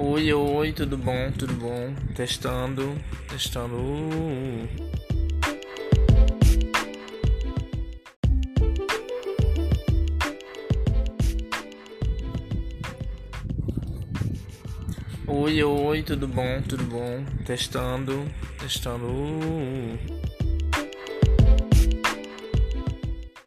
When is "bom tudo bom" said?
0.96-1.92, 16.28-17.24